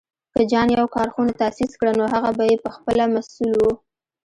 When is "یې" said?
2.49-2.57